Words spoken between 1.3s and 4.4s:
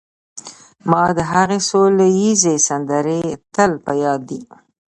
هغې سوله ییزې سندرې تل په یاد